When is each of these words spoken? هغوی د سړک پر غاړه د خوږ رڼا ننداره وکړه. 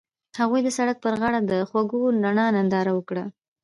هغوی 0.39 0.61
د 0.63 0.69
سړک 0.77 0.97
پر 1.03 1.13
غاړه 1.21 1.39
د 1.51 1.53
خوږ 1.69 1.89
رڼا 2.25 2.45
ننداره 2.55 2.91
وکړه. 2.95 3.23